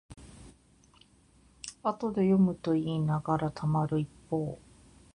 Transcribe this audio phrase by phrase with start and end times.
[1.83, 4.57] 後で読むといいながらたまる一方